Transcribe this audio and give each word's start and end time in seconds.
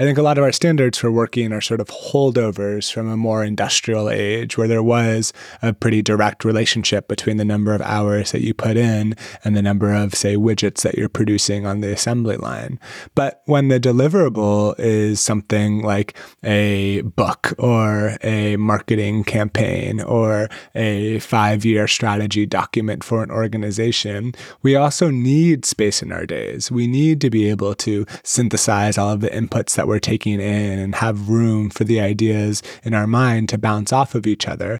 I 0.00 0.04
think 0.04 0.16
a 0.16 0.22
lot 0.22 0.38
of 0.38 0.44
our 0.44 0.52
standards 0.52 0.96
for 0.96 1.12
working 1.12 1.52
are 1.52 1.60
sort 1.60 1.78
of 1.78 1.88
holdovers 1.88 2.90
from 2.90 3.06
a 3.06 3.18
more 3.18 3.44
industrial 3.44 4.08
age 4.08 4.56
where 4.56 4.66
there 4.66 4.82
was 4.82 5.30
a 5.60 5.74
pretty 5.74 6.00
direct 6.00 6.42
relationship 6.42 7.06
between 7.06 7.36
the 7.36 7.44
number 7.44 7.74
of 7.74 7.82
hours 7.82 8.32
that 8.32 8.40
you 8.40 8.54
put 8.54 8.78
in 8.78 9.14
and 9.44 9.54
the 9.54 9.60
number 9.60 9.92
of, 9.92 10.14
say, 10.14 10.36
widgets 10.36 10.80
that 10.84 10.94
you're 10.94 11.10
producing 11.10 11.66
on 11.66 11.82
the 11.82 11.92
assembly 11.92 12.38
line. 12.38 12.80
But 13.14 13.42
when 13.44 13.68
the 13.68 13.78
deliverable 13.78 14.74
is 14.78 15.20
something 15.20 15.82
like 15.82 16.16
a 16.42 17.02
book 17.02 17.52
or 17.58 18.16
a 18.22 18.56
marketing 18.56 19.24
campaign 19.24 20.00
or 20.00 20.48
a 20.74 21.18
five 21.18 21.66
year 21.66 21.86
strategy 21.86 22.46
document 22.46 23.04
for 23.04 23.22
an 23.22 23.30
organization, 23.30 24.32
we 24.62 24.76
also 24.76 25.10
need 25.10 25.66
space 25.66 26.02
in 26.02 26.10
our 26.10 26.24
days. 26.24 26.70
We 26.70 26.86
need 26.86 27.20
to 27.20 27.28
be 27.28 27.50
able 27.50 27.74
to 27.74 28.06
synthesize 28.22 28.96
all 28.96 29.12
of 29.12 29.20
the 29.20 29.28
inputs 29.28 29.76
that 29.76 29.89
we're 29.90 29.98
taking 29.98 30.40
in 30.40 30.78
and 30.78 30.94
have 30.94 31.28
room 31.28 31.68
for 31.68 31.82
the 31.82 31.98
ideas 31.98 32.62
in 32.84 32.94
our 32.94 33.08
mind 33.08 33.48
to 33.48 33.58
bounce 33.58 33.92
off 33.92 34.14
of 34.14 34.24
each 34.24 34.46
other. 34.46 34.78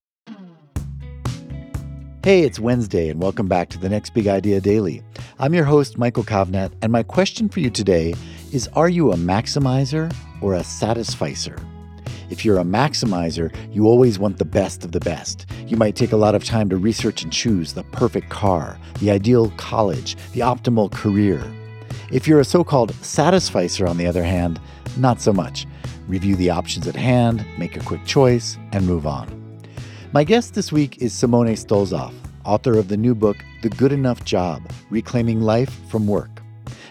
Hey, 2.23 2.42
it's 2.42 2.60
Wednesday, 2.60 3.09
and 3.09 3.20
welcome 3.20 3.48
back 3.48 3.70
to 3.70 3.78
the 3.78 3.88
Next 3.88 4.14
Big 4.14 4.28
Idea 4.28 4.60
Daily. 4.60 5.02
I'm 5.41 5.52
your 5.52 5.64
host, 5.64 5.98
Michael 5.98 6.23
Kovnat, 6.23 6.70
and 6.80 6.92
my 6.92 7.02
question 7.02 7.48
for 7.48 7.59
you 7.59 7.70
today 7.70 8.14
is 8.52 8.69
Are 8.75 8.89
you 8.89 9.11
a 9.11 9.17
maximizer 9.17 10.14
or 10.41 10.55
a 10.55 10.62
satisficer? 10.62 11.56
If 12.28 12.45
you're 12.45 12.58
a 12.58 12.64
maximizer, 12.64 13.52
you 13.74 13.86
always 13.86 14.20
want 14.20 14.39
the 14.39 14.45
best 14.45 14.84
of 14.84 14.92
the 14.92 15.00
best. 15.00 15.45
You 15.67 15.77
might 15.77 15.97
take 15.97 16.12
a 16.12 16.17
lot 16.17 16.36
of 16.36 16.45
time 16.45 16.69
to 16.69 16.77
research 16.77 17.24
and 17.24 17.33
choose 17.33 17.72
the 17.72 17.83
perfect 17.83 18.28
car, 18.28 18.78
the 19.00 19.11
ideal 19.11 19.50
college, 19.56 20.14
the 20.34 20.41
optimal 20.41 20.92
career. 20.92 21.42
If 22.11 22.27
you're 22.27 22.41
a 22.41 22.44
so 22.44 22.64
called 22.64 22.92
satisficer, 22.97 23.86
on 23.86 23.97
the 23.97 24.06
other 24.06 24.25
hand, 24.25 24.61
not 24.97 25.20
so 25.20 25.33
much. 25.33 25.64
Review 26.08 26.34
the 26.34 26.50
options 26.50 26.89
at 26.89 26.97
hand, 26.97 27.47
make 27.56 27.77
a 27.77 27.84
quick 27.84 28.05
choice, 28.05 28.58
and 28.72 28.84
move 28.84 29.06
on. 29.06 29.62
My 30.12 30.25
guest 30.25 30.55
this 30.55 30.72
week 30.72 31.00
is 31.00 31.12
Simone 31.12 31.55
Stolzoff, 31.55 32.12
author 32.44 32.77
of 32.77 32.89
the 32.89 32.97
new 32.97 33.14
book, 33.14 33.36
The 33.62 33.69
Good 33.69 33.92
Enough 33.92 34.25
Job 34.25 34.69
Reclaiming 34.91 35.41
Life 35.41 35.70
from 35.89 36.08
Work. 36.08 36.42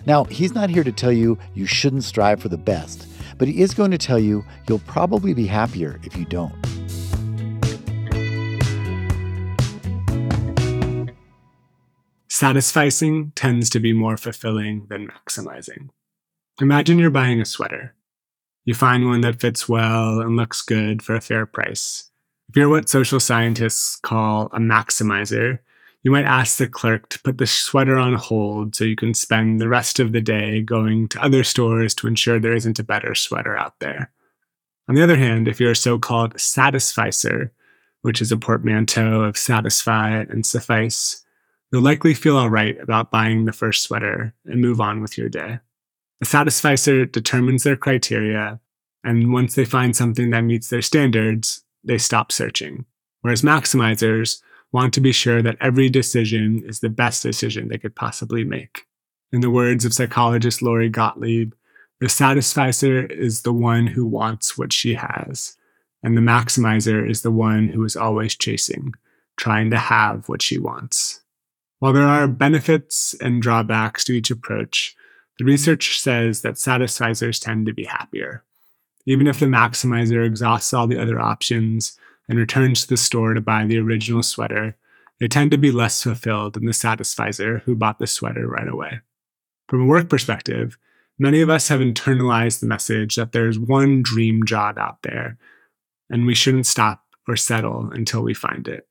Now, 0.06 0.24
he's 0.24 0.56
not 0.56 0.70
here 0.70 0.86
to 0.86 0.92
tell 0.94 1.12
you 1.12 1.38
you 1.54 1.66
shouldn't 1.66 2.06
strive 2.06 2.42
for 2.42 2.48
the 2.48 2.58
best, 2.58 3.06
but 3.38 3.50
he 3.50 3.62
is 3.62 3.74
going 3.74 3.92
to 3.92 3.98
tell 3.98 4.20
you 4.20 4.46
you'll 4.70 4.80
probably 4.80 5.34
be 5.34 5.46
happier 5.46 6.00
if 6.04 6.16
you 6.16 6.24
don't. 6.24 6.56
Satisficing 12.40 13.34
tends 13.36 13.70
to 13.70 13.82
be 13.82 13.92
more 13.92 14.16
fulfilling 14.16 14.86
than 14.88 15.10
maximizing. 15.10 15.90
Imagine 16.62 16.98
you're 16.98 17.10
buying 17.10 17.42
a 17.42 17.46
sweater. 17.46 17.96
You 18.64 18.74
find 18.74 19.08
one 19.08 19.20
that 19.22 19.42
fits 19.42 19.68
well 19.68 20.22
and 20.22 20.38
looks 20.38 20.62
good 20.62 21.02
for 21.02 21.16
a 21.16 21.22
fair 21.22 21.46
price. 21.46 22.10
If 22.48 22.56
you're 22.56 22.70
what 22.70 22.88
social 22.88 23.20
scientists 23.20 23.98
call 23.98 24.46
a 24.54 24.60
maximizer, 24.60 25.60
you 26.02 26.12
might 26.12 26.24
ask 26.24 26.56
the 26.56 26.70
clerk 26.70 27.10
to 27.10 27.22
put 27.22 27.40
the 27.40 27.46
sweater 27.46 27.98
on 27.98 28.14
hold 28.14 28.74
so 28.74 28.86
you 28.86 28.96
can 28.96 29.14
spend 29.14 29.60
the 29.60 29.68
rest 29.68 30.00
of 30.00 30.14
the 30.14 30.22
day 30.22 30.62
going 30.62 31.10
to 31.10 31.22
other 31.22 31.44
stores 31.44 31.94
to 31.96 32.08
ensure 32.08 32.40
there 32.40 32.56
isn't 32.56 32.80
a 32.80 32.86
better 32.86 33.16
sweater 33.16 33.58
out 33.58 33.78
there. 33.82 34.14
On 34.88 34.96
the 34.96 35.04
other 35.04 35.18
hand, 35.18 35.50
if 35.50 35.60
you're 35.60 35.72
a 35.72 35.76
so 35.76 36.00
called 36.00 36.40
satisficer, 36.40 37.52
which 38.02 38.22
is 38.22 38.32
a 38.32 38.38
portmanteau 38.38 39.24
of 39.24 39.38
satisfy 39.38 40.12
and 40.12 40.46
suffice, 40.46 41.26
you'll 41.72 41.82
likely 41.82 42.14
feel 42.14 42.38
all 42.38 42.50
right 42.50 42.80
about 42.80 43.12
buying 43.12 43.46
the 43.46 43.54
first 43.54 43.84
sweater 43.84 44.34
and 44.46 44.62
move 44.62 44.82
on 44.82 45.02
with 45.02 45.18
your 45.18 45.30
day. 45.30 45.60
A 46.22 46.26
satisficer 46.26 47.06
determines 47.06 47.64
their 47.64 47.78
criteria, 47.78 48.60
and 49.04 49.32
once 49.32 49.56
they 49.56 49.66
find 49.66 49.96
something 49.96 50.32
that 50.32 50.42
meets 50.42 50.70
their 50.70 50.82
standards, 50.82 51.64
they 51.84 51.98
stop 51.98 52.32
searching. 52.32 52.86
Whereas 53.22 53.42
maximizers 53.42 54.42
want 54.72 54.94
to 54.94 55.02
be 55.02 55.12
sure 55.12 55.42
that 55.42 55.58
every 55.62 55.90
decision 55.90 56.64
is 56.66 56.80
the 56.80 56.90
best 56.90 57.24
decision 57.24 57.68
they 57.68 57.78
could 57.78 57.96
possibly 57.96 58.44
make. 58.44 58.86
In 59.32 59.42
the 59.42 59.50
words 59.50 59.86
of 59.86 59.94
psychologist 59.94 60.62
Lori 60.62 60.90
Gottlieb, 60.90 61.54
the 62.00 62.10
satisficer 62.10 63.06
is 63.06 63.42
the 63.42 63.54
one 63.54 63.88
who 63.88 64.06
wants 64.06 64.58
what 64.58 64.74
she 64.74 64.96
has, 64.96 65.58
and 66.02 66.16
the 66.16 66.22
maximizer 66.22 67.08
is 67.08 67.22
the 67.22 67.32
one 67.32 67.68
who 67.70 67.84
is 67.84 67.96
always 67.96 68.36
chasing, 68.36 68.94
trying 69.38 69.70
to 69.70 69.78
have 69.78 70.28
what 70.30 70.42
she 70.42 70.58
wants. 70.58 71.22
While 71.80 71.94
there 71.94 72.04
are 72.04 72.28
benefits 72.28 73.16
and 73.22 73.42
drawbacks 73.42 74.04
to 74.06 74.14
each 74.14 74.30
approach, 74.30 74.96
the 75.38 75.46
research 75.46 76.00
says 76.00 76.42
that 76.42 76.56
satisficers 76.56 77.42
tend 77.42 77.66
to 77.66 77.74
be 77.74 77.86
happier. 77.86 78.44
Even 79.06 79.28
if 79.28 79.40
the 79.40 79.46
maximizer 79.46 80.26
exhausts 80.26 80.74
all 80.74 80.88
the 80.88 81.02
other 81.02 81.20
options 81.20 81.98
and 82.28 82.38
returns 82.38 82.82
to 82.82 82.90
the 82.90 82.98
store 82.98 83.34
to 83.34 83.42
buy 83.42 83.66
the 83.66 83.80
original 83.80 84.22
sweater, 84.22 84.76
they 85.20 85.28
tend 85.28 85.52
to 85.52 85.58
be 85.58 85.72
less 85.72 86.04
fulfilled 86.04 86.54
than 86.54 86.66
the 86.66 86.74
satisficer 86.74 87.60
who 87.60 87.76
bought 87.76 88.00
the 88.00 88.08
sweater 88.08 88.48
right 88.48 88.68
away. 88.68 89.00
From 89.68 89.82
a 89.82 89.86
work 89.86 90.10
perspective, 90.10 90.78
many 91.18 91.42
of 91.42 91.50
us 91.50 91.70
have 91.70 91.80
internalized 91.80 92.60
the 92.60 92.68
message 92.68 93.16
that 93.16 93.32
there's 93.32 93.58
one 93.58 94.04
dream 94.04 94.46
job 94.46 94.78
out 94.78 95.02
there, 95.04 95.38
and 96.10 96.26
we 96.26 96.36
shouldn't 96.36 96.66
stop 96.66 97.06
or 97.28 97.36
settle 97.38 97.90
until 97.92 98.22
we 98.22 98.34
find 98.34 98.68
it. 98.68 98.88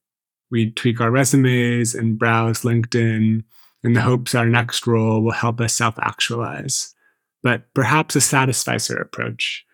We 0.50 0.70
tweak 0.70 1.00
our 1.00 1.10
resumes 1.10 1.94
and 1.94 2.18
browse 2.18 2.62
LinkedIn 2.62 3.44
in 3.84 3.92
the 3.92 4.00
hopes 4.00 4.34
our 4.34 4.46
next 4.46 4.86
role 4.86 5.22
will 5.22 5.32
help 5.32 5.60
us 5.60 5.74
self 5.74 5.98
actualize. 5.98 6.94
But 7.42 7.72
perhaps 7.74 8.16
a 8.16 8.20
satisficer 8.20 8.96
approach, 8.96 9.64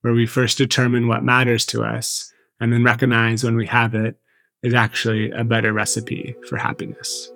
where 0.00 0.12
we 0.12 0.26
first 0.26 0.58
determine 0.58 1.06
what 1.06 1.22
matters 1.22 1.64
to 1.66 1.82
us 1.82 2.32
and 2.60 2.72
then 2.72 2.84
recognize 2.84 3.44
when 3.44 3.56
we 3.56 3.66
have 3.66 3.94
it, 3.94 4.16
is 4.62 4.74
actually 4.74 5.30
a 5.30 5.44
better 5.44 5.72
recipe 5.72 6.34
for 6.48 6.56
happiness. 6.56 7.30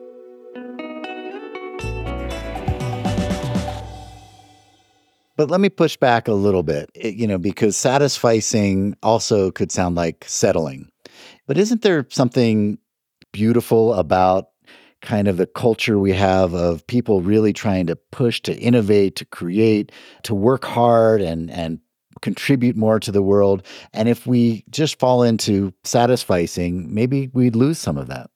But 5.36 5.50
let 5.50 5.60
me 5.60 5.68
push 5.68 5.96
back 5.96 6.26
a 6.26 6.32
little 6.32 6.64
bit, 6.64 6.90
you 6.96 7.28
know, 7.28 7.38
because 7.38 7.76
satisficing 7.76 8.94
also 9.04 9.52
could 9.52 9.70
sound 9.70 9.94
like 9.94 10.24
settling. 10.26 10.90
But 11.46 11.58
isn't 11.58 11.82
there 11.82 12.04
something 12.10 12.78
beautiful 13.32 13.94
about 13.94 14.48
kind 15.00 15.28
of 15.28 15.36
the 15.36 15.46
culture 15.46 15.98
we 15.98 16.12
have 16.12 16.54
of 16.54 16.86
people 16.86 17.22
really 17.22 17.52
trying 17.52 17.86
to 17.86 17.96
push 17.96 18.40
to 18.42 18.56
innovate, 18.56 19.16
to 19.16 19.24
create, 19.24 19.92
to 20.24 20.34
work 20.34 20.64
hard 20.64 21.20
and 21.20 21.50
and 21.50 21.80
contribute 22.20 22.76
more 22.76 22.98
to 22.98 23.12
the 23.12 23.22
world. 23.22 23.62
And 23.92 24.08
if 24.08 24.26
we 24.26 24.64
just 24.70 24.98
fall 24.98 25.22
into 25.22 25.72
satisficing, 25.84 26.88
maybe 26.88 27.30
we'd 27.32 27.54
lose 27.54 27.78
some 27.78 27.96
of 27.96 28.08
that. 28.08 28.30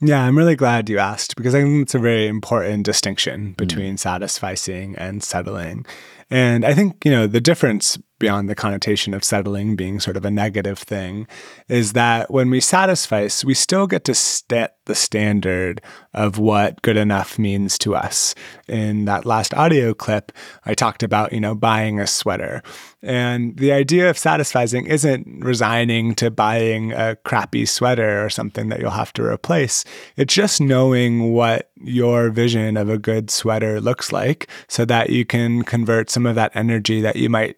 Yeah, 0.00 0.22
I'm 0.22 0.38
really 0.38 0.54
glad 0.54 0.88
you 0.88 0.98
asked 0.98 1.34
because 1.34 1.56
I 1.56 1.62
think 1.62 1.82
it's 1.82 1.94
a 1.94 1.98
very 1.98 2.28
important 2.28 2.84
distinction 2.84 3.54
between 3.54 3.96
mm. 3.96 3.98
satisficing 3.98 4.94
and 4.96 5.24
settling. 5.24 5.86
And 6.30 6.64
I 6.64 6.74
think, 6.74 7.04
you 7.04 7.10
know, 7.10 7.26
the 7.26 7.40
difference 7.40 7.98
beyond 8.18 8.50
the 8.50 8.54
connotation 8.54 9.14
of 9.14 9.22
settling 9.22 9.76
being 9.76 10.00
sort 10.00 10.16
of 10.16 10.24
a 10.24 10.30
negative 10.30 10.78
thing, 10.78 11.26
is 11.68 11.92
that 11.92 12.30
when 12.30 12.50
we 12.50 12.60
satisfy, 12.60 13.28
we 13.44 13.54
still 13.54 13.86
get 13.86 14.04
to 14.04 14.14
set 14.14 14.76
the 14.86 14.94
standard 14.94 15.80
of 16.14 16.38
what 16.38 16.82
good 16.82 16.96
enough 16.96 17.38
means 17.38 17.78
to 17.78 17.94
us. 17.94 18.34
In 18.66 19.04
that 19.04 19.24
last 19.24 19.54
audio 19.54 19.94
clip, 19.94 20.32
I 20.64 20.74
talked 20.74 21.02
about, 21.02 21.32
you 21.32 21.40
know, 21.40 21.54
buying 21.54 22.00
a 22.00 22.06
sweater. 22.06 22.62
And 23.02 23.56
the 23.56 23.70
idea 23.70 24.10
of 24.10 24.18
satisfying 24.18 24.86
isn't 24.86 25.44
resigning 25.44 26.16
to 26.16 26.30
buying 26.30 26.92
a 26.92 27.14
crappy 27.16 27.66
sweater 27.66 28.24
or 28.24 28.30
something 28.30 28.68
that 28.70 28.80
you'll 28.80 28.90
have 28.90 29.12
to 29.12 29.24
replace. 29.24 29.84
It's 30.16 30.34
just 30.34 30.60
knowing 30.60 31.32
what 31.32 31.67
your 31.82 32.30
vision 32.30 32.76
of 32.76 32.88
a 32.88 32.98
good 32.98 33.30
sweater 33.30 33.80
looks 33.80 34.12
like 34.12 34.48
so 34.68 34.84
that 34.84 35.10
you 35.10 35.24
can 35.24 35.62
convert 35.62 36.10
some 36.10 36.26
of 36.26 36.34
that 36.34 36.54
energy 36.54 37.00
that 37.00 37.16
you 37.16 37.28
might 37.28 37.56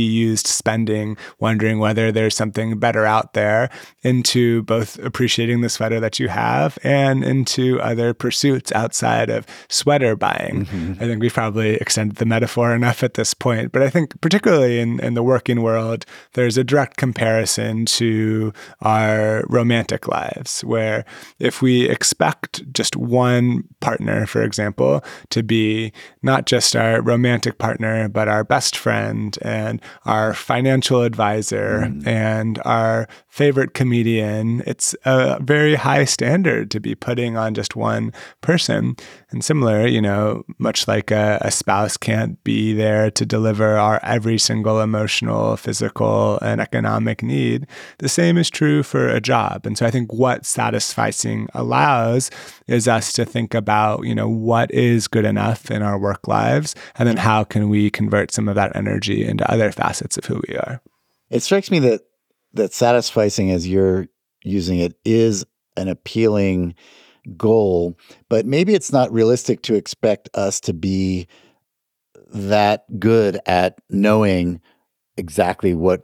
used 0.00 0.46
spending, 0.46 1.16
wondering 1.38 1.78
whether 1.78 2.10
there's 2.12 2.36
something 2.36 2.78
better 2.78 3.06
out 3.06 3.32
there, 3.34 3.70
into 4.02 4.62
both 4.64 4.98
appreciating 5.00 5.60
the 5.60 5.68
sweater 5.68 6.00
that 6.00 6.18
you 6.18 6.28
have 6.28 6.78
and 6.82 7.24
into 7.24 7.80
other 7.80 8.14
pursuits 8.14 8.72
outside 8.72 9.30
of 9.30 9.46
sweater 9.68 10.16
buying. 10.16 10.66
Mm-hmm. 10.66 11.02
I 11.02 11.06
think 11.06 11.20
we've 11.20 11.32
probably 11.32 11.74
extended 11.76 12.16
the 12.16 12.26
metaphor 12.26 12.74
enough 12.74 13.02
at 13.02 13.14
this 13.14 13.34
point, 13.34 13.72
but 13.72 13.82
I 13.82 13.90
think 13.90 14.20
particularly 14.20 14.80
in, 14.80 15.00
in 15.00 15.14
the 15.14 15.22
working 15.22 15.62
world, 15.62 16.04
there's 16.34 16.56
a 16.56 16.64
direct 16.64 16.96
comparison 16.96 17.86
to 17.86 18.52
our 18.80 19.44
romantic 19.48 20.08
lives, 20.08 20.62
where 20.64 21.04
if 21.38 21.62
we 21.62 21.88
expect 21.88 22.72
just 22.72 22.96
one 22.96 23.64
partner, 23.80 24.26
for 24.26 24.42
example, 24.42 25.04
to 25.30 25.42
be 25.42 25.92
not 26.22 26.46
just 26.46 26.74
our 26.76 27.00
romantic 27.02 27.58
partner, 27.58 28.08
but 28.08 28.28
our 28.28 28.44
best 28.44 28.76
friend 28.76 29.38
and 29.42 29.80
our 30.04 30.34
financial 30.34 31.02
advisor 31.02 31.86
mm. 31.88 32.06
and 32.06 32.60
our 32.64 33.08
favorite 33.28 33.74
comedian. 33.74 34.62
It's 34.66 34.94
a 35.04 35.38
very 35.42 35.74
high 35.74 36.04
standard 36.04 36.70
to 36.70 36.80
be 36.80 36.94
putting 36.94 37.36
on 37.36 37.54
just 37.54 37.76
one 37.76 38.12
person. 38.40 38.96
And 39.30 39.44
similar, 39.44 39.86
you 39.86 40.00
know, 40.00 40.44
much 40.58 40.88
like 40.88 41.10
a, 41.10 41.38
a 41.42 41.50
spouse 41.50 41.96
can't 41.96 42.42
be 42.44 42.72
there 42.72 43.10
to 43.10 43.26
deliver 43.26 43.76
our 43.76 44.00
every 44.02 44.38
single 44.38 44.80
emotional, 44.80 45.56
physical, 45.56 46.38
and 46.40 46.60
economic 46.60 47.22
need, 47.22 47.66
the 47.98 48.08
same 48.08 48.38
is 48.38 48.48
true 48.48 48.82
for 48.82 49.08
a 49.08 49.20
job. 49.20 49.66
And 49.66 49.76
so 49.76 49.84
I 49.84 49.90
think 49.90 50.12
what 50.12 50.42
satisficing 50.42 51.48
allows 51.54 52.30
is 52.66 52.88
us 52.88 53.12
to 53.14 53.24
think 53.24 53.52
about, 53.52 54.04
you 54.04 54.14
know, 54.14 54.28
what 54.28 54.70
is 54.70 55.08
good 55.08 55.24
enough 55.24 55.70
in 55.70 55.82
our 55.82 55.98
work 55.98 56.26
lives, 56.26 56.74
and 56.96 57.08
then 57.08 57.16
how 57.16 57.44
can 57.44 57.68
we 57.68 57.90
convert 57.90 58.32
some 58.32 58.48
of 58.48 58.54
that 58.54 58.74
energy 58.74 59.24
into 59.24 59.50
other 59.50 59.70
facets 59.76 60.16
of 60.16 60.24
who 60.24 60.40
we 60.48 60.56
are. 60.56 60.80
It 61.30 61.40
strikes 61.40 61.70
me 61.70 61.78
that 61.80 62.02
that 62.54 62.70
satisficing 62.70 63.52
as 63.52 63.68
you're 63.68 64.08
using 64.42 64.78
it 64.78 64.94
is 65.04 65.44
an 65.76 65.88
appealing 65.88 66.74
goal, 67.36 67.98
but 68.28 68.46
maybe 68.46 68.74
it's 68.74 68.92
not 68.92 69.12
realistic 69.12 69.62
to 69.62 69.74
expect 69.74 70.28
us 70.34 70.60
to 70.60 70.72
be 70.72 71.26
that 72.32 72.84
good 72.98 73.38
at 73.46 73.78
knowing 73.90 74.60
exactly 75.16 75.74
what 75.74 76.02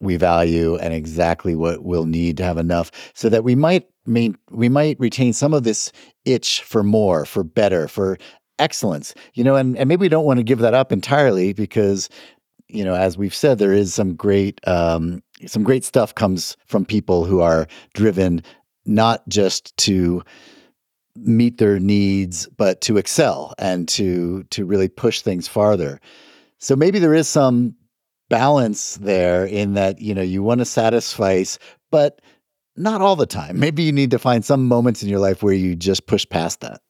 we 0.00 0.16
value 0.16 0.76
and 0.76 0.92
exactly 0.92 1.54
what 1.54 1.84
we'll 1.84 2.06
need 2.06 2.36
to 2.36 2.44
have 2.44 2.58
enough 2.58 2.90
so 3.14 3.28
that 3.28 3.44
we 3.44 3.54
might 3.54 3.86
main, 4.06 4.36
we 4.50 4.68
might 4.68 4.98
retain 4.98 5.32
some 5.32 5.54
of 5.54 5.62
this 5.62 5.92
itch 6.24 6.62
for 6.62 6.82
more, 6.82 7.24
for 7.24 7.44
better, 7.44 7.86
for 7.86 8.18
excellence. 8.58 9.14
You 9.34 9.44
know, 9.44 9.56
and, 9.56 9.76
and 9.78 9.88
maybe 9.88 10.00
we 10.00 10.08
don't 10.08 10.24
want 10.24 10.38
to 10.38 10.44
give 10.44 10.58
that 10.58 10.74
up 10.74 10.92
entirely 10.92 11.52
because, 11.52 12.08
you 12.72 12.84
know, 12.84 12.94
as 12.94 13.18
we've 13.18 13.34
said, 13.34 13.58
there 13.58 13.72
is 13.72 13.94
some 13.94 14.14
great 14.14 14.60
um, 14.66 15.22
some 15.46 15.62
great 15.62 15.84
stuff 15.84 16.14
comes 16.14 16.56
from 16.66 16.84
people 16.84 17.24
who 17.24 17.40
are 17.40 17.66
driven 17.94 18.42
not 18.84 19.26
just 19.28 19.76
to 19.76 20.22
meet 21.16 21.58
their 21.58 21.78
needs, 21.78 22.48
but 22.56 22.80
to 22.82 22.96
excel 22.96 23.54
and 23.58 23.88
to 23.88 24.44
to 24.50 24.64
really 24.64 24.88
push 24.88 25.20
things 25.20 25.46
farther. 25.48 26.00
So 26.58 26.76
maybe 26.76 26.98
there 26.98 27.14
is 27.14 27.28
some 27.28 27.74
balance 28.30 28.96
there 28.96 29.44
in 29.44 29.74
that 29.74 30.00
you 30.00 30.14
know 30.14 30.22
you 30.22 30.42
want 30.42 30.60
to 30.60 30.64
satisfy, 30.64 31.44
but 31.90 32.20
not 32.76 33.02
all 33.02 33.16
the 33.16 33.26
time. 33.26 33.58
Maybe 33.60 33.82
you 33.82 33.92
need 33.92 34.10
to 34.12 34.18
find 34.18 34.44
some 34.44 34.66
moments 34.66 35.02
in 35.02 35.08
your 35.08 35.18
life 35.18 35.42
where 35.42 35.52
you 35.52 35.76
just 35.76 36.06
push 36.06 36.26
past 36.28 36.60
that. 36.60 36.80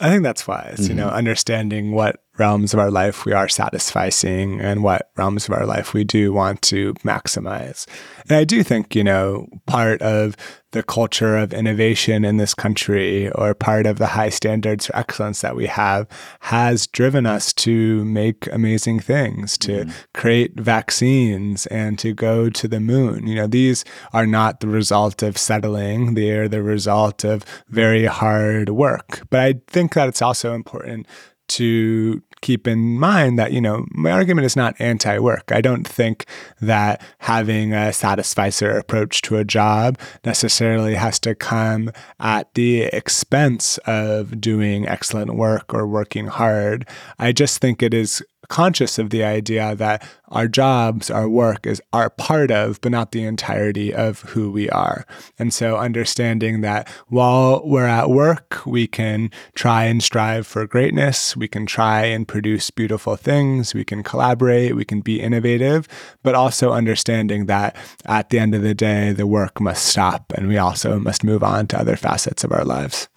I 0.00 0.08
think 0.08 0.22
that's 0.22 0.46
wise, 0.46 0.80
mm-hmm. 0.80 0.90
you 0.90 0.94
know, 0.94 1.06
mm-hmm. 1.06 1.16
understanding 1.16 1.92
what 1.92 2.22
realms 2.38 2.72
of 2.72 2.80
our 2.80 2.90
life 2.90 3.24
we 3.24 3.32
are 3.32 3.46
satisficing 3.46 4.62
and 4.62 4.82
what 4.82 5.10
realms 5.16 5.46
of 5.46 5.54
our 5.54 5.66
life 5.66 5.92
we 5.92 6.04
do 6.04 6.32
want 6.32 6.62
to 6.62 6.94
maximize. 6.94 7.86
And 8.28 8.36
I 8.36 8.44
do 8.44 8.62
think, 8.62 8.94
you 8.94 9.04
know, 9.04 9.46
part 9.66 10.00
of 10.00 10.36
the 10.72 10.82
culture 10.82 11.36
of 11.36 11.52
innovation 11.52 12.24
in 12.24 12.36
this 12.36 12.54
country 12.54 13.28
or 13.32 13.54
part 13.54 13.86
of 13.86 13.98
the 13.98 14.06
high 14.06 14.28
standards 14.28 14.86
for 14.86 14.96
excellence 14.96 15.40
that 15.40 15.56
we 15.56 15.66
have 15.66 16.06
has 16.40 16.86
driven 16.86 17.26
us 17.26 17.52
to 17.52 18.04
make 18.04 18.46
amazing 18.52 19.00
things, 19.00 19.58
to 19.58 19.84
mm. 19.84 19.92
create 20.14 20.58
vaccines 20.58 21.66
and 21.66 21.98
to 21.98 22.14
go 22.14 22.48
to 22.48 22.68
the 22.68 22.80
moon. 22.80 23.26
You 23.26 23.34
know, 23.34 23.46
these 23.48 23.84
are 24.12 24.26
not 24.26 24.60
the 24.60 24.68
result 24.68 25.22
of 25.22 25.36
settling, 25.36 26.14
they 26.14 26.30
are 26.30 26.48
the 26.48 26.62
result 26.62 27.24
of 27.24 27.44
very 27.68 28.06
hard 28.06 28.68
work. 28.68 29.26
But 29.28 29.40
I 29.40 29.54
think 29.66 29.94
that 29.94 30.08
it's 30.08 30.22
also 30.22 30.54
important 30.54 31.06
to 31.50 32.22
keep 32.40 32.66
in 32.66 32.98
mind 32.98 33.38
that, 33.38 33.52
you 33.52 33.60
know, 33.60 33.86
my 33.90 34.10
argument 34.10 34.46
is 34.46 34.56
not 34.56 34.74
anti 34.78 35.18
work. 35.18 35.52
I 35.52 35.60
don't 35.60 35.86
think 35.86 36.24
that 36.60 37.02
having 37.18 37.72
a 37.72 37.92
satisficer 37.92 38.70
approach 38.78 39.22
to 39.22 39.36
a 39.36 39.44
job 39.44 39.98
necessarily 40.24 40.94
has 40.94 41.18
to 41.20 41.34
come 41.34 41.90
at 42.18 42.52
the 42.54 42.82
expense 42.84 43.78
of 43.78 44.40
doing 44.40 44.86
excellent 44.88 45.34
work 45.34 45.74
or 45.74 45.86
working 45.86 46.28
hard. 46.28 46.88
I 47.18 47.32
just 47.32 47.60
think 47.60 47.82
it 47.82 47.92
is 47.92 48.22
conscious 48.50 48.98
of 48.98 49.08
the 49.10 49.24
idea 49.24 49.74
that 49.76 50.06
our 50.28 50.46
jobs, 50.46 51.10
our 51.10 51.28
work 51.28 51.66
is 51.66 51.80
are 51.92 52.10
part 52.10 52.50
of, 52.50 52.80
but 52.80 52.92
not 52.92 53.12
the 53.12 53.24
entirety 53.24 53.94
of 53.94 54.20
who 54.22 54.50
we 54.50 54.68
are. 54.70 55.06
And 55.38 55.54
so 55.54 55.78
understanding 55.78 56.60
that 56.60 56.88
while 57.08 57.62
we're 57.64 57.86
at 57.86 58.10
work, 58.10 58.66
we 58.66 58.86
can 58.86 59.30
try 59.54 59.84
and 59.84 60.02
strive 60.02 60.46
for 60.46 60.66
greatness, 60.66 61.36
we 61.36 61.48
can 61.48 61.64
try 61.64 62.04
and 62.04 62.28
produce 62.28 62.70
beautiful 62.70 63.16
things, 63.16 63.72
we 63.72 63.84
can 63.84 64.02
collaborate, 64.02 64.76
we 64.76 64.84
can 64.84 65.00
be 65.00 65.20
innovative, 65.20 65.88
but 66.22 66.34
also 66.34 66.72
understanding 66.72 67.46
that 67.46 67.76
at 68.04 68.30
the 68.30 68.38
end 68.38 68.54
of 68.54 68.62
the 68.62 68.74
day, 68.74 69.12
the 69.12 69.26
work 69.26 69.60
must 69.60 69.86
stop 69.86 70.32
and 70.36 70.48
we 70.48 70.58
also 70.58 70.98
must 70.98 71.24
move 71.24 71.42
on 71.42 71.66
to 71.68 71.78
other 71.78 71.96
facets 71.96 72.44
of 72.44 72.52
our 72.52 72.64
lives. 72.64 73.08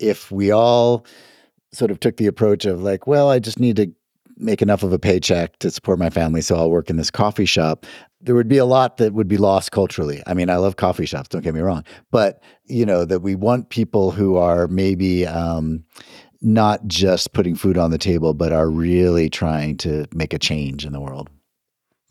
If 0.00 0.32
we 0.32 0.50
all 0.50 1.06
sort 1.72 1.90
of 1.90 2.00
took 2.00 2.16
the 2.16 2.26
approach 2.26 2.64
of 2.64 2.82
like, 2.82 3.06
well, 3.06 3.30
I 3.30 3.38
just 3.38 3.58
need 3.58 3.76
to 3.76 3.92
make 4.36 4.62
enough 4.62 4.82
of 4.82 4.92
a 4.92 4.98
paycheck 4.98 5.58
to 5.58 5.70
support 5.70 5.98
my 5.98 6.10
family, 6.10 6.40
so 6.40 6.56
I'll 6.56 6.70
work 6.70 6.90
in 6.90 6.96
this 6.96 7.10
coffee 7.10 7.44
shop. 7.44 7.86
There 8.20 8.34
would 8.34 8.48
be 8.48 8.58
a 8.58 8.64
lot 8.64 8.96
that 8.96 9.12
would 9.12 9.28
be 9.28 9.36
lost 9.36 9.72
culturally. 9.72 10.22
I 10.26 10.34
mean, 10.34 10.50
I 10.50 10.56
love 10.56 10.76
coffee 10.76 11.06
shops, 11.06 11.28
don't 11.28 11.42
get 11.42 11.54
me 11.54 11.60
wrong, 11.60 11.84
but 12.10 12.42
you 12.66 12.86
know 12.86 13.04
that 13.04 13.20
we 13.20 13.34
want 13.34 13.70
people 13.70 14.10
who 14.10 14.36
are 14.36 14.68
maybe 14.68 15.26
um, 15.26 15.84
not 16.40 16.86
just 16.86 17.32
putting 17.32 17.54
food 17.54 17.78
on 17.78 17.90
the 17.90 17.98
table, 17.98 18.34
but 18.34 18.52
are 18.52 18.70
really 18.70 19.30
trying 19.30 19.76
to 19.78 20.06
make 20.12 20.32
a 20.32 20.38
change 20.38 20.84
in 20.84 20.92
the 20.92 21.00
world. 21.00 21.28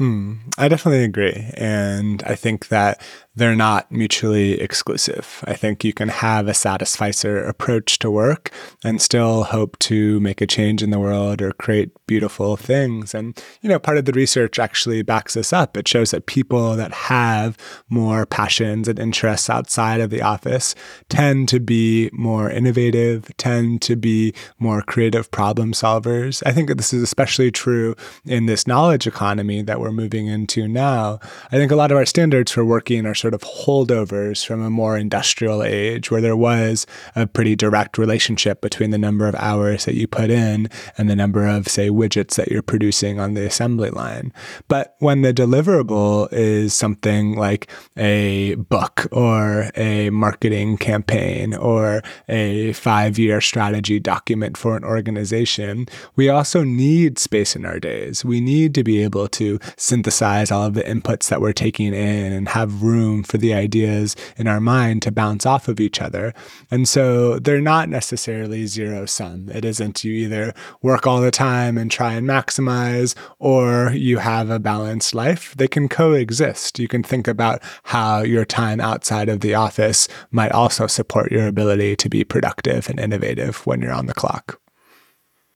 Hmm, 0.01 0.37
I 0.57 0.67
definitely 0.67 1.03
agree. 1.03 1.51
And 1.53 2.23
I 2.23 2.33
think 2.33 2.69
that 2.69 2.99
they're 3.35 3.55
not 3.55 3.89
mutually 3.91 4.59
exclusive. 4.59 5.43
I 5.47 5.53
think 5.53 5.85
you 5.85 5.93
can 5.93 6.09
have 6.09 6.47
a 6.47 6.55
satisficer 6.55 7.41
approach 7.45 7.99
to 7.99 8.09
work 8.09 8.51
and 8.83 9.01
still 9.01 9.43
hope 9.43 9.77
to 9.79 10.19
make 10.19 10.41
a 10.41 10.47
change 10.47 10.81
in 10.81 10.89
the 10.89 10.99
world 10.99 11.41
or 11.41 11.51
create 11.53 11.91
beautiful 12.07 12.57
things. 12.57 13.13
And, 13.13 13.41
you 13.61 13.69
know, 13.69 13.77
part 13.79 13.99
of 13.99 14.05
the 14.05 14.11
research 14.11 14.57
actually 14.57 15.03
backs 15.03 15.35
this 15.35 15.53
up. 15.53 15.77
It 15.77 15.87
shows 15.87 16.11
that 16.11 16.25
people 16.25 16.75
that 16.75 16.91
have 16.93 17.55
more 17.87 18.25
passions 18.25 18.87
and 18.87 18.99
interests 18.99 19.51
outside 19.51 20.01
of 20.01 20.09
the 20.09 20.23
office 20.23 20.73
tend 21.09 21.47
to 21.49 21.59
be 21.59 22.09
more 22.11 22.49
innovative, 22.49 23.31
tend 23.37 23.83
to 23.83 23.95
be 23.95 24.33
more 24.59 24.81
creative 24.81 25.29
problem 25.29 25.73
solvers. 25.73 26.41
I 26.45 26.51
think 26.51 26.67
that 26.69 26.79
this 26.79 26.91
is 26.91 27.03
especially 27.03 27.51
true 27.51 27.95
in 28.25 28.47
this 28.47 28.65
knowledge 28.65 29.05
economy 29.07 29.61
that 29.61 29.79
we're 29.79 29.90
moving 29.91 30.27
into 30.27 30.67
now. 30.67 31.19
I 31.51 31.57
think 31.57 31.71
a 31.71 31.75
lot 31.75 31.91
of 31.91 31.97
our 31.97 32.05
standards 32.05 32.51
for 32.51 32.65
working 32.65 33.05
are 33.05 33.15
sort 33.15 33.33
of 33.33 33.41
holdovers 33.41 34.45
from 34.45 34.61
a 34.61 34.69
more 34.69 34.97
industrial 34.97 35.63
age 35.63 36.11
where 36.11 36.21
there 36.21 36.35
was 36.35 36.85
a 37.15 37.27
pretty 37.27 37.55
direct 37.55 37.97
relationship 37.97 38.61
between 38.61 38.91
the 38.91 38.97
number 38.97 39.27
of 39.27 39.35
hours 39.35 39.85
that 39.85 39.95
you 39.95 40.07
put 40.07 40.29
in 40.29 40.69
and 40.97 41.09
the 41.09 41.15
number 41.15 41.45
of, 41.47 41.67
say, 41.67 41.89
widgets 41.89 42.35
that 42.35 42.49
you're 42.49 42.61
producing 42.61 43.19
on 43.19 43.33
the 43.33 43.45
assembly 43.45 43.89
line. 43.89 44.33
But 44.67 44.95
when 44.99 45.21
the 45.21 45.33
deliverable 45.33 46.31
is 46.31 46.73
something 46.73 47.35
like 47.35 47.69
a 47.97 48.55
book 48.55 49.07
or 49.11 49.71
a 49.75 50.09
marketing 50.09 50.77
campaign 50.77 51.53
or 51.53 52.01
a 52.27 52.73
five 52.73 53.19
year 53.19 53.41
strategy 53.41 53.99
document 53.99 54.57
for 54.57 54.75
an 54.75 54.83
organization, 54.83 55.87
we 56.15 56.29
also 56.29 56.63
need 56.63 57.19
space 57.19 57.55
in 57.55 57.65
our 57.65 57.79
days. 57.79 58.23
We 58.25 58.41
need 58.41 58.73
to 58.75 58.83
be 58.83 59.03
able 59.03 59.27
to 59.29 59.59
synthesize 59.81 60.51
all 60.51 60.63
of 60.63 60.75
the 60.75 60.83
inputs 60.83 61.27
that 61.29 61.41
we're 61.41 61.51
taking 61.51 61.93
in 61.93 62.31
and 62.31 62.49
have 62.49 62.83
room 62.83 63.23
for 63.23 63.39
the 63.39 63.53
ideas 63.53 64.15
in 64.37 64.47
our 64.47 64.61
mind 64.61 65.01
to 65.01 65.11
bounce 65.11 65.43
off 65.43 65.67
of 65.67 65.79
each 65.79 65.99
other. 65.99 66.33
And 66.69 66.87
so 66.87 67.39
they're 67.39 67.59
not 67.59 67.89
necessarily 67.89 68.67
zero 68.67 69.07
sum. 69.07 69.49
It 69.49 69.65
isn't 69.65 70.03
you 70.03 70.13
either 70.13 70.53
work 70.83 71.07
all 71.07 71.19
the 71.19 71.31
time 71.31 71.79
and 71.79 71.89
try 71.89 72.13
and 72.13 72.27
maximize, 72.27 73.15
or 73.39 73.91
you 73.93 74.19
have 74.19 74.51
a 74.51 74.59
balanced 74.59 75.15
life. 75.15 75.55
They 75.55 75.67
can 75.67 75.89
coexist. 75.89 76.77
You 76.77 76.87
can 76.87 77.01
think 77.01 77.27
about 77.27 77.63
how 77.83 78.21
your 78.21 78.45
time 78.45 78.79
outside 78.79 79.29
of 79.29 79.39
the 79.39 79.55
office 79.55 80.07
might 80.29 80.51
also 80.51 80.85
support 80.85 81.31
your 81.31 81.47
ability 81.47 81.95
to 81.95 82.09
be 82.09 82.23
productive 82.23 82.87
and 82.87 82.99
innovative 82.99 83.65
when 83.65 83.81
you're 83.81 83.91
on 83.91 84.05
the 84.05 84.13
clock. 84.13 84.61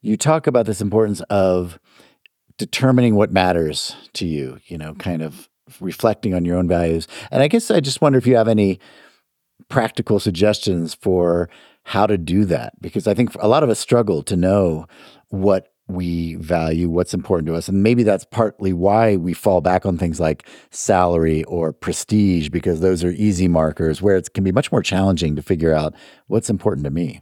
You 0.01 0.17
talk 0.17 0.47
about 0.47 0.65
this 0.65 0.81
importance 0.81 1.21
of 1.29 1.79
determining 2.57 3.15
what 3.15 3.31
matters 3.31 3.95
to 4.13 4.25
you, 4.25 4.59
you 4.65 4.77
know, 4.77 4.93
kind 4.95 5.21
of 5.21 5.49
reflecting 5.79 6.33
on 6.33 6.45
your 6.45 6.57
own 6.57 6.67
values. 6.67 7.07
And 7.31 7.41
I 7.41 7.47
guess 7.47 7.71
I 7.71 7.79
just 7.79 8.01
wonder 8.01 8.17
if 8.17 8.27
you 8.27 8.35
have 8.35 8.47
any 8.47 8.79
practical 9.69 10.19
suggestions 10.19 10.93
for 10.93 11.49
how 11.83 12.05
to 12.07 12.17
do 12.17 12.45
that 12.45 12.73
because 12.81 13.07
I 13.07 13.13
think 13.13 13.35
a 13.35 13.47
lot 13.47 13.63
of 13.63 13.69
us 13.69 13.79
struggle 13.79 14.23
to 14.23 14.35
know 14.35 14.87
what 15.29 15.71
we 15.87 16.35
value, 16.35 16.89
what's 16.89 17.13
important 17.13 17.47
to 17.47 17.55
us. 17.55 17.67
And 17.67 17.83
maybe 17.83 18.01
that's 18.01 18.25
partly 18.25 18.73
why 18.73 19.17
we 19.17 19.33
fall 19.33 19.61
back 19.61 19.85
on 19.85 19.97
things 19.97 20.19
like 20.19 20.47
salary 20.71 21.43
or 21.43 21.71
prestige, 21.73 22.49
because 22.49 22.79
those 22.79 23.03
are 23.03 23.11
easy 23.11 23.47
markers 23.47 24.01
where 24.01 24.15
it 24.15 24.33
can 24.33 24.43
be 24.43 24.51
much 24.51 24.71
more 24.71 24.81
challenging 24.81 25.35
to 25.35 25.43
figure 25.43 25.73
out 25.73 25.93
what's 26.25 26.49
important 26.49 26.85
to 26.85 26.91
me. 26.91 27.21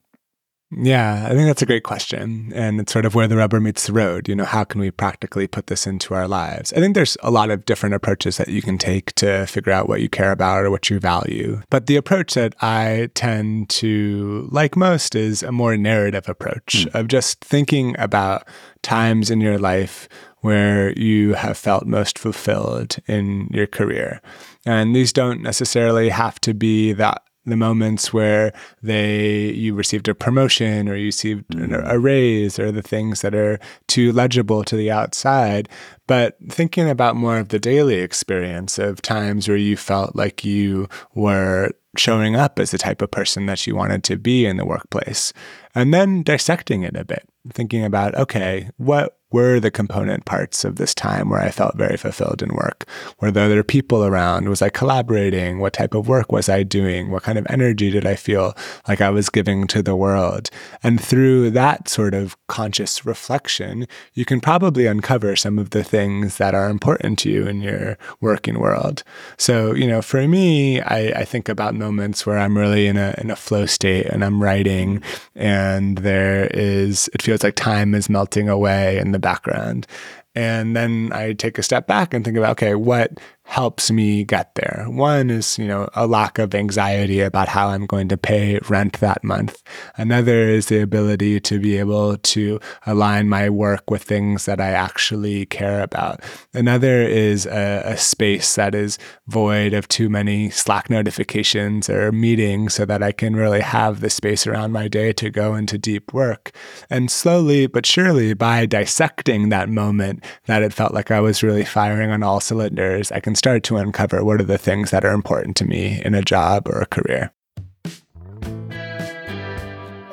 Yeah, 0.77 1.25
I 1.25 1.29
think 1.29 1.47
that's 1.47 1.61
a 1.61 1.65
great 1.65 1.83
question. 1.83 2.51
And 2.55 2.79
it's 2.79 2.91
sort 2.91 3.05
of 3.05 3.15
where 3.15 3.27
the 3.27 3.37
rubber 3.37 3.59
meets 3.59 3.87
the 3.87 3.93
road. 3.93 4.27
You 4.27 4.35
know, 4.35 4.45
how 4.45 4.63
can 4.63 4.81
we 4.81 4.91
practically 4.91 5.47
put 5.47 5.67
this 5.67 5.85
into 5.85 6.13
our 6.13 6.27
lives? 6.27 6.73
I 6.73 6.77
think 6.77 6.95
there's 6.95 7.17
a 7.21 7.31
lot 7.31 7.49
of 7.49 7.65
different 7.65 7.95
approaches 7.95 8.37
that 8.37 8.49
you 8.49 8.61
can 8.61 8.77
take 8.77 9.13
to 9.15 9.45
figure 9.47 9.71
out 9.71 9.87
what 9.87 10.01
you 10.01 10.09
care 10.09 10.31
about 10.31 10.63
or 10.63 10.71
what 10.71 10.89
you 10.89 10.99
value. 10.99 11.61
But 11.69 11.87
the 11.87 11.95
approach 11.95 12.33
that 12.33 12.55
I 12.61 13.09
tend 13.13 13.69
to 13.69 14.47
like 14.51 14.75
most 14.75 15.15
is 15.15 15.43
a 15.43 15.51
more 15.51 15.77
narrative 15.77 16.27
approach 16.29 16.85
mm. 16.85 16.95
of 16.95 17.07
just 17.07 17.43
thinking 17.43 17.95
about 17.99 18.47
times 18.81 19.29
in 19.29 19.41
your 19.41 19.57
life 19.57 20.07
where 20.41 20.91
you 20.99 21.33
have 21.35 21.57
felt 21.57 21.85
most 21.85 22.19
fulfilled 22.19 22.97
in 23.07 23.47
your 23.51 23.65
career. 23.65 24.21
And 24.65 24.93
these 24.93 25.13
don't 25.13 25.41
necessarily 25.41 26.09
have 26.09 26.39
to 26.41 26.53
be 26.53 26.91
that 26.93 27.23
the 27.45 27.57
moments 27.57 28.13
where 28.13 28.53
they 28.81 29.51
you 29.51 29.73
received 29.73 30.07
a 30.07 30.15
promotion 30.15 30.87
or 30.87 30.95
you 30.95 31.07
received 31.07 31.47
mm. 31.49 31.91
a 31.91 31.99
raise 31.99 32.57
or 32.57 32.71
the 32.71 32.81
things 32.81 33.21
that 33.21 33.35
are 33.35 33.59
too 33.87 34.11
legible 34.11 34.63
to 34.63 34.75
the 34.75 34.89
outside 34.89 35.67
but 36.07 36.37
thinking 36.49 36.89
about 36.89 37.15
more 37.15 37.37
of 37.37 37.49
the 37.49 37.59
daily 37.59 37.95
experience 37.95 38.79
of 38.79 39.01
times 39.01 39.47
where 39.47 39.57
you 39.57 39.75
felt 39.75 40.15
like 40.15 40.45
you 40.45 40.87
were 41.15 41.71
showing 41.97 42.35
up 42.35 42.59
as 42.59 42.71
the 42.71 42.77
type 42.77 43.01
of 43.01 43.11
person 43.11 43.45
that 43.45 43.67
you 43.67 43.75
wanted 43.75 44.03
to 44.03 44.17
be 44.17 44.45
in 44.45 44.57
the 44.57 44.65
workplace 44.65 45.33
and 45.75 45.93
then 45.93 46.23
dissecting 46.23 46.83
it 46.83 46.95
a 46.95 47.05
bit 47.05 47.27
thinking 47.51 47.83
about 47.83 48.15
okay 48.15 48.69
what 48.77 49.19
were 49.33 49.59
the 49.59 49.71
component 49.71 50.25
parts 50.25 50.63
of 50.63 50.77
this 50.77 50.93
time 50.93 51.29
where 51.29 51.41
I 51.41 51.49
felt 51.49 51.75
very 51.75 51.97
fulfilled 51.97 52.41
in 52.41 52.53
work? 52.53 52.85
Were 53.19 53.31
there 53.31 53.45
other 53.45 53.63
people 53.63 54.05
around? 54.05 54.47
Was 54.47 54.61
I 54.61 54.69
collaborating? 54.69 55.59
What 55.59 55.73
type 55.73 55.93
of 55.93 56.07
work 56.07 56.31
was 56.31 56.47
I 56.47 56.63
doing? 56.63 57.09
What 57.09 57.23
kind 57.23 57.37
of 57.37 57.47
energy 57.49 57.89
did 57.89 58.05
I 58.05 58.15
feel 58.15 58.55
like 58.87 59.01
I 59.01 59.09
was 59.09 59.29
giving 59.29 59.67
to 59.67 59.81
the 59.81 59.95
world? 59.95 60.49
And 60.83 61.01
through 61.01 61.49
that 61.51 61.89
sort 61.89 62.13
of 62.13 62.37
conscious 62.47 63.05
reflection, 63.05 63.87
you 64.13 64.23
can 64.23 64.39
probably 64.39 64.85
uncover 64.85 65.35
some 65.35 65.57
of 65.57 65.71
the 65.71 65.83
things 65.83 66.37
that 66.37 66.53
are 66.53 66.69
important 66.69 67.17
to 67.19 67.29
you 67.29 67.47
in 67.47 67.61
your 67.61 67.97
working 68.21 68.59
world. 68.59 69.03
So, 69.37 69.73
you 69.73 69.87
know, 69.87 70.01
for 70.03 70.27
me, 70.27 70.79
I, 70.81 71.21
I 71.21 71.25
think 71.25 71.49
about 71.49 71.73
moments 71.73 72.25
where 72.25 72.37
I'm 72.37 72.57
really 72.57 72.85
in 72.87 72.97
a 72.97 73.15
in 73.17 73.31
a 73.31 73.35
flow 73.35 73.65
state 73.65 74.05
and 74.05 74.23
I'm 74.23 74.41
writing 74.41 75.01
and 75.35 75.97
there 75.99 76.47
is 76.53 77.09
it 77.13 77.21
feels 77.21 77.43
like 77.43 77.55
time 77.55 77.95
is 77.95 78.09
melting 78.09 78.47
away 78.47 78.97
and 78.99 79.13
the 79.13 79.19
background. 79.23 79.87
And 80.35 80.75
then 80.75 81.11
I 81.13 81.33
take 81.33 81.57
a 81.57 81.63
step 81.63 81.87
back 81.87 82.13
and 82.13 82.25
think 82.25 82.37
about, 82.37 82.51
okay, 82.51 82.75
what 82.75 83.19
helps 83.45 83.91
me 83.91 84.23
get 84.23 84.55
there. 84.55 84.85
One 84.87 85.29
is, 85.29 85.59
you 85.59 85.67
know, 85.67 85.89
a 85.95 86.07
lack 86.07 86.39
of 86.39 86.55
anxiety 86.55 87.19
about 87.19 87.49
how 87.49 87.67
I'm 87.67 87.85
going 87.85 88.07
to 88.07 88.17
pay 88.17 88.57
rent 88.69 88.99
that 88.99 89.23
month. 89.23 89.61
Another 89.97 90.47
is 90.47 90.67
the 90.67 90.79
ability 90.79 91.39
to 91.41 91.59
be 91.59 91.77
able 91.77 92.17
to 92.17 92.59
align 92.85 93.27
my 93.27 93.49
work 93.49 93.91
with 93.91 94.01
things 94.01 94.45
that 94.45 94.61
I 94.61 94.69
actually 94.69 95.45
care 95.45 95.83
about. 95.83 96.21
Another 96.53 97.01
is 97.01 97.45
a, 97.45 97.83
a 97.85 97.97
space 97.97 98.55
that 98.55 98.73
is 98.73 98.97
void 99.27 99.73
of 99.73 99.87
too 99.89 100.09
many 100.09 100.49
Slack 100.49 100.89
notifications 100.89 101.89
or 101.89 102.11
meetings 102.11 102.73
so 102.73 102.85
that 102.85 103.03
I 103.03 103.11
can 103.11 103.35
really 103.35 103.61
have 103.61 103.99
the 103.99 104.09
space 104.09 104.47
around 104.47 104.71
my 104.71 104.87
day 104.87 105.11
to 105.13 105.29
go 105.29 105.53
into 105.55 105.77
deep 105.77 106.13
work. 106.13 106.51
And 106.89 107.11
slowly 107.11 107.67
but 107.67 107.85
surely, 107.85 108.33
by 108.33 108.65
dissecting 108.65 109.49
that 109.49 109.69
moment 109.69 110.22
that 110.45 110.63
it 110.63 110.73
felt 110.73 110.93
like 110.93 111.11
I 111.11 111.19
was 111.19 111.43
really 111.43 111.65
firing 111.65 112.11
on 112.11 112.23
all 112.23 112.39
cylinders, 112.39 113.11
I 113.11 113.19
can 113.19 113.35
start 113.35 113.63
to 113.63 113.77
uncover 113.77 114.23
what 114.23 114.39
are 114.41 114.45
the 114.45 114.57
things 114.57 114.91
that 114.91 115.05
are 115.05 115.13
important 115.13 115.55
to 115.57 115.65
me 115.65 116.01
in 116.03 116.15
a 116.15 116.21
job 116.21 116.67
or 116.67 116.81
a 116.81 116.85
career. 116.85 117.31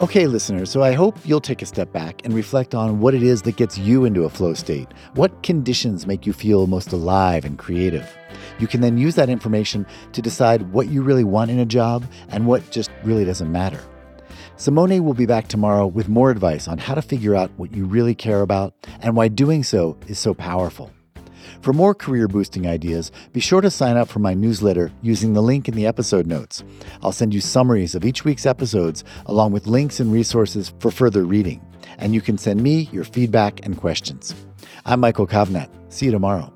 Okay, 0.03 0.27
listeners, 0.27 0.71
so 0.71 0.83
I 0.83 0.93
hope 0.93 1.19
you'll 1.27 1.43
take 1.43 1.61
a 1.61 1.67
step 1.67 1.93
back 1.93 2.25
and 2.25 2.33
reflect 2.33 2.75
on 2.75 3.01
what 3.01 3.13
it 3.13 3.23
is 3.23 3.43
that 3.43 3.57
gets 3.57 3.77
you 3.77 4.07
into 4.07 4.25
a 4.25 4.31
flow 4.31 4.55
state. 4.55 4.89
What 5.13 5.43
conditions 5.43 6.07
make 6.07 6.25
you 6.25 6.33
feel 6.33 6.67
most 6.67 6.91
alive 6.93 7.45
and 7.45 7.59
creative? 7.59 8.11
You 8.59 8.67
can 8.67 8.81
then 8.81 8.97
use 8.97 9.15
that 9.17 9.29
information 9.29 9.85
to 10.13 10.23
decide 10.23 10.73
what 10.73 10.89
you 10.89 11.03
really 11.03 11.25
want 11.25 11.51
in 11.51 11.59
a 11.59 11.67
job 11.67 12.07
and 12.31 12.47
what 12.47 12.71
just 12.71 12.91
really 13.05 13.27
doesn't 13.27 13.53
matter. 13.53 13.81
Simone 14.61 15.03
will 15.07 15.15
be 15.15 15.25
back 15.25 15.49
tomorrow 15.49 15.87
with 15.87 16.11
more 16.11 16.31
advice 16.31 16.69
on 16.69 16.77
how 16.77 16.95
to 16.95 17.01
figure 17.01 17.35
out 17.35 17.51
what 17.57 17.73
you 17.73 17.87
really 17.87 18.15
care 18.15 18.43
about 18.43 18.75
and 19.01 19.17
why 19.17 19.27
doing 19.27 19.63
so 19.63 19.97
is 20.07 20.19
so 20.19 20.35
powerful. 20.35 20.91
For 21.63 21.73
more 21.73 21.95
career 21.95 22.29
boosting 22.29 22.67
ideas, 22.67 23.11
be 23.33 23.41
sure 23.41 23.63
to 23.63 23.71
sign 23.71 23.97
up 23.97 24.07
for 24.07 24.19
my 24.19 24.35
newsletter 24.35 24.93
using 25.01 25.33
the 25.33 25.41
link 25.41 25.67
in 25.67 25.77
the 25.77 25.87
episode 25.87 26.27
notes. 26.27 26.63
I'll 27.03 27.11
send 27.11 27.33
you 27.33 27.41
summaries 27.41 27.95
of 27.95 28.05
each 28.05 28.27
week's 28.27 28.45
episodes 28.45 29.03
along 29.25 29.53
with 29.53 29.67
links 29.67 29.99
and 29.99 30.13
resources 30.13 30.75
for 30.79 30.91
further 30.91 31.25
reading. 31.25 31.63
And 31.97 32.15
you 32.15 32.21
can 32.21 32.37
send 32.37 32.63
me 32.63 32.91
your 32.93 33.05
feedback 33.05 33.65
and 33.65 33.79
questions. 33.79 34.35
I'm 34.85 35.01
Michael 35.01 35.27
Kovnat. 35.27 35.71
See 35.89 36.05
you 36.05 36.13
tomorrow. 36.13 36.53